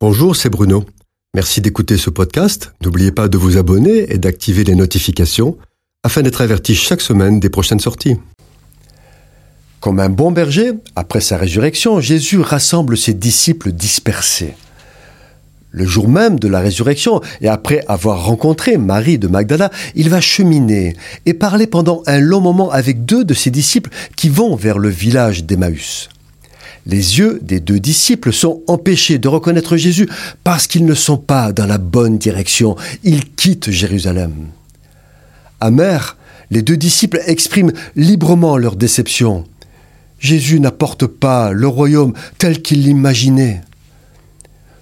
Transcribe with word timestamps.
Bonjour, 0.00 0.36
c'est 0.36 0.48
Bruno. 0.48 0.84
Merci 1.34 1.60
d'écouter 1.60 1.96
ce 1.96 2.08
podcast. 2.08 2.72
N'oubliez 2.84 3.10
pas 3.10 3.26
de 3.26 3.36
vous 3.36 3.56
abonner 3.56 4.12
et 4.12 4.18
d'activer 4.18 4.62
les 4.62 4.76
notifications 4.76 5.58
afin 6.04 6.22
d'être 6.22 6.40
averti 6.40 6.76
chaque 6.76 7.00
semaine 7.00 7.40
des 7.40 7.48
prochaines 7.48 7.80
sorties. 7.80 8.14
Comme 9.80 9.98
un 9.98 10.08
bon 10.08 10.30
berger, 10.30 10.70
après 10.94 11.20
sa 11.20 11.36
résurrection, 11.36 12.00
Jésus 12.00 12.38
rassemble 12.38 12.96
ses 12.96 13.12
disciples 13.12 13.72
dispersés. 13.72 14.54
Le 15.72 15.84
jour 15.84 16.08
même 16.08 16.38
de 16.38 16.46
la 16.46 16.60
résurrection, 16.60 17.20
et 17.40 17.48
après 17.48 17.84
avoir 17.88 18.24
rencontré 18.24 18.76
Marie 18.76 19.18
de 19.18 19.26
Magdala, 19.26 19.72
il 19.96 20.10
va 20.10 20.20
cheminer 20.20 20.94
et 21.26 21.34
parler 21.34 21.66
pendant 21.66 22.04
un 22.06 22.20
long 22.20 22.40
moment 22.40 22.70
avec 22.70 23.04
deux 23.04 23.24
de 23.24 23.34
ses 23.34 23.50
disciples 23.50 23.90
qui 24.14 24.28
vont 24.28 24.54
vers 24.54 24.78
le 24.78 24.90
village 24.90 25.42
d'Emmaüs. 25.42 26.08
Les 26.88 27.18
yeux 27.18 27.38
des 27.42 27.60
deux 27.60 27.78
disciples 27.78 28.32
sont 28.32 28.62
empêchés 28.66 29.18
de 29.18 29.28
reconnaître 29.28 29.76
Jésus 29.76 30.08
parce 30.42 30.66
qu'ils 30.66 30.86
ne 30.86 30.94
sont 30.94 31.18
pas 31.18 31.52
dans 31.52 31.66
la 31.66 31.76
bonne 31.76 32.16
direction. 32.16 32.76
Ils 33.04 33.30
quittent 33.34 33.70
Jérusalem. 33.70 34.32
Amers, 35.60 36.16
les 36.50 36.62
deux 36.62 36.78
disciples 36.78 37.20
expriment 37.26 37.72
librement 37.94 38.56
leur 38.56 38.74
déception. 38.74 39.44
Jésus 40.18 40.60
n'apporte 40.60 41.06
pas 41.06 41.52
le 41.52 41.68
royaume 41.68 42.14
tel 42.38 42.62
qu'ils 42.62 42.82
l'imaginaient. 42.82 43.60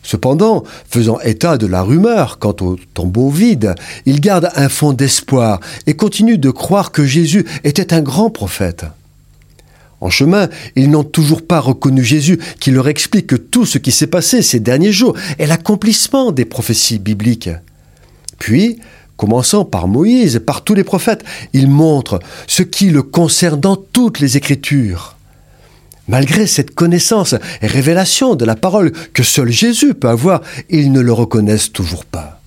Cependant, 0.04 0.62
faisant 0.88 1.18
état 1.20 1.58
de 1.58 1.66
la 1.66 1.82
rumeur 1.82 2.38
quant 2.38 2.54
au 2.60 2.76
tombeau 2.94 3.28
vide, 3.30 3.74
ils 4.06 4.20
gardent 4.20 4.50
un 4.54 4.68
fond 4.68 4.92
d'espoir 4.92 5.58
et 5.88 5.94
continuent 5.94 6.38
de 6.38 6.50
croire 6.50 6.92
que 6.92 7.04
Jésus 7.04 7.44
était 7.64 7.92
un 7.92 8.02
grand 8.02 8.30
prophète. 8.30 8.86
En 10.00 10.10
chemin, 10.10 10.48
ils 10.74 10.90
n'ont 10.90 11.04
toujours 11.04 11.46
pas 11.46 11.60
reconnu 11.60 12.04
Jésus 12.04 12.38
qui 12.60 12.70
leur 12.70 12.88
explique 12.88 13.28
que 13.28 13.36
tout 13.36 13.64
ce 13.64 13.78
qui 13.78 13.92
s'est 13.92 14.06
passé 14.06 14.42
ces 14.42 14.60
derniers 14.60 14.92
jours 14.92 15.16
est 15.38 15.46
l'accomplissement 15.46 16.32
des 16.32 16.44
prophéties 16.44 16.98
bibliques. 16.98 17.50
Puis, 18.38 18.78
commençant 19.16 19.64
par 19.64 19.88
Moïse, 19.88 20.42
par 20.44 20.62
tous 20.62 20.74
les 20.74 20.84
prophètes, 20.84 21.24
il 21.54 21.68
montre 21.68 22.18
ce 22.46 22.62
qui 22.62 22.90
le 22.90 23.02
concerne 23.02 23.60
dans 23.60 23.76
toutes 23.76 24.20
les 24.20 24.36
Écritures. 24.36 25.16
Malgré 26.08 26.46
cette 26.46 26.74
connaissance 26.74 27.34
et 27.62 27.66
révélation 27.66 28.36
de 28.36 28.44
la 28.44 28.54
parole 28.54 28.92
que 29.12 29.22
seul 29.22 29.50
Jésus 29.50 29.94
peut 29.94 30.08
avoir, 30.08 30.42
ils 30.68 30.92
ne 30.92 31.00
le 31.00 31.12
reconnaissent 31.12 31.72
toujours 31.72 32.04
pas. 32.04 32.40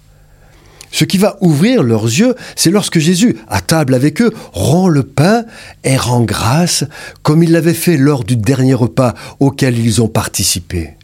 Ce 0.91 1.05
qui 1.05 1.17
va 1.17 1.37
ouvrir 1.41 1.83
leurs 1.83 2.05
yeux, 2.05 2.35
c'est 2.55 2.71
lorsque 2.71 2.99
Jésus, 2.99 3.37
à 3.47 3.61
table 3.61 3.93
avec 3.93 4.21
eux, 4.21 4.31
rend 4.53 4.87
le 4.87 5.03
pain 5.03 5.45
et 5.83 5.97
rend 5.97 6.21
grâce, 6.21 6.83
comme 7.21 7.43
il 7.43 7.51
l'avait 7.51 7.73
fait 7.73 7.97
lors 7.97 8.23
du 8.23 8.35
dernier 8.35 8.73
repas 8.73 9.13
auquel 9.39 9.77
ils 9.77 10.01
ont 10.01 10.07
participé. 10.07 10.95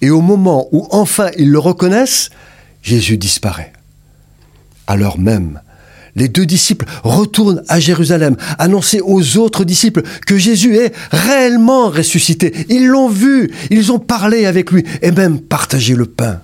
Et 0.00 0.10
au 0.10 0.20
moment 0.20 0.68
où 0.72 0.86
enfin 0.90 1.30
ils 1.38 1.50
le 1.50 1.58
reconnaissent, 1.58 2.30
Jésus 2.82 3.16
disparaît. 3.16 3.72
Alors 4.86 5.18
même, 5.18 5.60
les 6.14 6.28
deux 6.28 6.46
disciples 6.46 6.86
retournent 7.02 7.62
à 7.68 7.80
Jérusalem, 7.80 8.36
annoncer 8.58 9.00
aux 9.00 9.36
autres 9.36 9.64
disciples 9.64 10.02
que 10.26 10.36
Jésus 10.36 10.76
est 10.76 10.92
réellement 11.12 11.88
ressuscité. 11.88 12.52
Ils 12.68 12.86
l'ont 12.86 13.08
vu, 13.08 13.50
ils 13.70 13.92
ont 13.92 13.98
parlé 13.98 14.46
avec 14.46 14.70
lui 14.70 14.84
et 15.02 15.12
même 15.12 15.40
partagé 15.40 15.94
le 15.94 16.06
pain. 16.06 16.40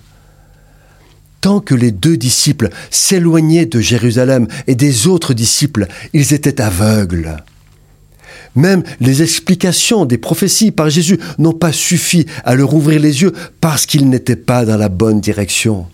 Tant 1.44 1.60
que 1.60 1.74
les 1.74 1.90
deux 1.90 2.16
disciples 2.16 2.70
s'éloignaient 2.88 3.66
de 3.66 3.78
Jérusalem 3.78 4.48
et 4.66 4.74
des 4.74 5.06
autres 5.06 5.34
disciples, 5.34 5.88
ils 6.14 6.32
étaient 6.32 6.58
aveugles. 6.58 7.36
Même 8.56 8.82
les 8.98 9.20
explications 9.20 10.06
des 10.06 10.16
prophéties 10.16 10.70
par 10.70 10.88
Jésus 10.88 11.18
n'ont 11.38 11.52
pas 11.52 11.70
suffi 11.70 12.24
à 12.44 12.54
leur 12.54 12.72
ouvrir 12.72 12.98
les 12.98 13.20
yeux 13.20 13.34
parce 13.60 13.84
qu'ils 13.84 14.08
n'étaient 14.08 14.36
pas 14.36 14.64
dans 14.64 14.78
la 14.78 14.88
bonne 14.88 15.20
direction. 15.20 15.84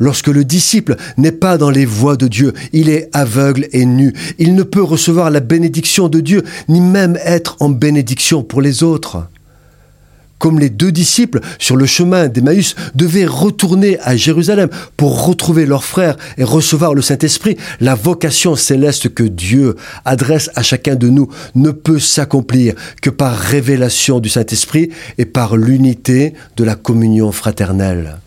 Lorsque 0.00 0.26
le 0.26 0.44
disciple 0.44 0.96
n'est 1.18 1.30
pas 1.30 1.56
dans 1.56 1.70
les 1.70 1.86
voies 1.86 2.16
de 2.16 2.26
Dieu, 2.26 2.52
il 2.72 2.88
est 2.88 3.10
aveugle 3.12 3.68
et 3.70 3.86
nu. 3.86 4.12
Il 4.40 4.56
ne 4.56 4.64
peut 4.64 4.82
recevoir 4.82 5.30
la 5.30 5.38
bénédiction 5.38 6.08
de 6.08 6.18
Dieu, 6.18 6.42
ni 6.68 6.80
même 6.80 7.16
être 7.24 7.58
en 7.60 7.68
bénédiction 7.68 8.42
pour 8.42 8.60
les 8.60 8.82
autres 8.82 9.28
comme 10.42 10.58
les 10.58 10.70
deux 10.70 10.90
disciples 10.90 11.38
sur 11.60 11.76
le 11.76 11.86
chemin 11.86 12.26
d'Emmaüs 12.26 12.74
devaient 12.96 13.26
retourner 13.26 14.00
à 14.00 14.16
Jérusalem 14.16 14.68
pour 14.96 15.24
retrouver 15.24 15.66
leurs 15.66 15.84
frères 15.84 16.16
et 16.36 16.42
recevoir 16.42 16.94
le 16.94 17.00
Saint-Esprit, 17.00 17.56
la 17.78 17.94
vocation 17.94 18.56
céleste 18.56 19.14
que 19.14 19.22
Dieu 19.22 19.76
adresse 20.04 20.50
à 20.56 20.64
chacun 20.64 20.96
de 20.96 21.08
nous 21.08 21.28
ne 21.54 21.70
peut 21.70 22.00
s'accomplir 22.00 22.74
que 23.00 23.08
par 23.08 23.38
révélation 23.38 24.18
du 24.18 24.28
Saint-Esprit 24.28 24.90
et 25.16 25.26
par 25.26 25.56
l'unité 25.56 26.34
de 26.56 26.64
la 26.64 26.74
communion 26.74 27.30
fraternelle. 27.30 28.18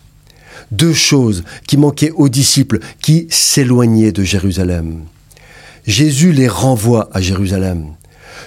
Deux 0.72 0.94
choses 0.94 1.44
qui 1.68 1.76
manquaient 1.76 2.14
aux 2.16 2.30
disciples 2.30 2.80
qui 3.02 3.28
s'éloignaient 3.30 4.14
de 4.14 4.24
Jérusalem. 4.24 5.02
Jésus 5.86 6.32
les 6.32 6.48
renvoie 6.48 7.10
à 7.12 7.20
Jérusalem. 7.20 7.88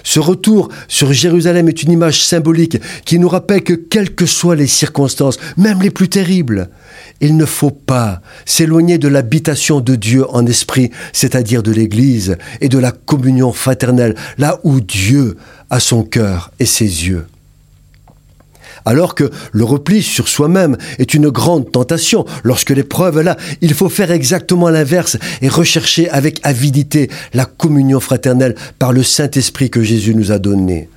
Ce 0.03 0.19
retour 0.19 0.69
sur 0.87 1.13
Jérusalem 1.13 1.67
est 1.67 1.83
une 1.83 1.91
image 1.91 2.23
symbolique 2.23 2.77
qui 3.05 3.19
nous 3.19 3.29
rappelle 3.29 3.63
que 3.63 3.73
quelles 3.73 4.15
que 4.15 4.25
soient 4.25 4.55
les 4.55 4.67
circonstances, 4.67 5.37
même 5.57 5.81
les 5.81 5.91
plus 5.91 6.09
terribles, 6.09 6.69
il 7.21 7.37
ne 7.37 7.45
faut 7.45 7.71
pas 7.71 8.21
s'éloigner 8.45 8.97
de 8.97 9.07
l'habitation 9.07 9.81
de 9.81 9.95
Dieu 9.95 10.25
en 10.29 10.45
esprit, 10.45 10.91
c'est-à-dire 11.13 11.63
de 11.63 11.71
l'Église 11.71 12.37
et 12.61 12.69
de 12.69 12.77
la 12.77 12.91
communion 12.91 13.51
fraternelle, 13.51 14.15
là 14.37 14.59
où 14.63 14.79
Dieu 14.79 15.37
a 15.69 15.79
son 15.79 16.03
cœur 16.03 16.51
et 16.59 16.65
ses 16.65 17.07
yeux 17.07 17.25
alors 18.85 19.15
que 19.15 19.29
le 19.51 19.63
repli 19.63 20.01
sur 20.01 20.27
soi-même 20.27 20.77
est 20.97 21.13
une 21.13 21.29
grande 21.29 21.71
tentation. 21.71 22.25
Lorsque 22.43 22.71
l'épreuve 22.71 23.19
est 23.19 23.23
là, 23.23 23.37
il 23.61 23.73
faut 23.73 23.89
faire 23.89 24.11
exactement 24.11 24.69
l'inverse 24.69 25.17
et 25.41 25.49
rechercher 25.49 26.09
avec 26.09 26.39
avidité 26.43 27.09
la 27.33 27.45
communion 27.45 27.99
fraternelle 27.99 28.55
par 28.77 28.93
le 28.93 29.03
Saint-Esprit 29.03 29.69
que 29.69 29.83
Jésus 29.83 30.15
nous 30.15 30.31
a 30.31 30.39
donné. 30.39 30.89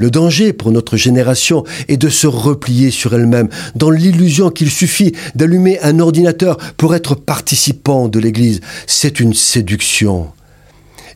Le 0.00 0.10
danger 0.10 0.54
pour 0.54 0.72
notre 0.72 0.96
génération 0.96 1.62
est 1.88 1.98
de 1.98 2.08
se 2.08 2.26
replier 2.26 2.90
sur 2.90 3.14
elle-même, 3.14 3.50
dans 3.74 3.90
l'illusion 3.90 4.48
qu'il 4.48 4.70
suffit 4.70 5.12
d'allumer 5.34 5.78
un 5.82 5.98
ordinateur 5.98 6.56
pour 6.78 6.94
être 6.94 7.14
participant 7.14 8.08
de 8.08 8.18
l'Église. 8.18 8.62
C'est 8.86 9.20
une 9.20 9.34
séduction. 9.34 10.28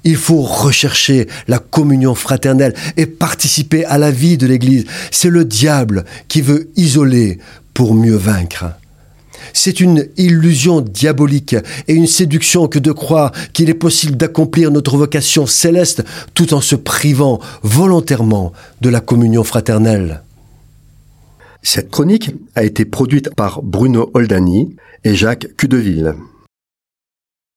Il 0.05 0.17
faut 0.17 0.43
rechercher 0.43 1.29
la 1.49 1.59
communion 1.59 2.15
fraternelle 2.15 2.75
et 2.97 3.07
participer 3.07 3.85
à 3.87 3.99
la 3.99 4.11
vie 4.11 4.37
de 4.37 4.47
l'Église. 4.47 4.85
C'est 5.11 5.31
le 5.31 5.45
diable 5.45 6.05
qui 6.29 6.43
veut 6.43 6.71
isoler 6.77 7.39
pour 7.73 7.95
mieux 7.95 8.17
vaincre. 8.17 8.67
C'est 9.53 9.81
une 9.81 10.09
illusion 10.17 10.81
diabolique 10.81 11.57
et 11.87 11.95
une 11.95 12.07
séduction 12.07 12.67
que 12.67 12.79
de 12.79 12.93
croire 12.93 13.33
qu'il 13.53 13.71
est 13.71 13.75
possible 13.75 14.17
d'accomplir 14.17 14.71
notre 14.71 14.97
vocation 14.97 15.47
céleste 15.47 16.03
tout 16.35 16.55
en 16.55 16.61
se 16.61 16.77
privant 16.77 17.41
volontairement 17.63 18.53
de 18.81 18.89
la 18.89 19.01
communion 19.01 19.45
fraternelle. 19.45 20.23
Cette 21.63 21.91
chronique 21.91 22.31
a 22.55 22.65
été 22.65 22.85
produite 22.85 23.35
par 23.35 23.63
Bruno 23.63 24.11
Oldani 24.13 24.77
et 25.05 25.15
Jacques 25.15 25.49
Cudeville. 25.57 26.15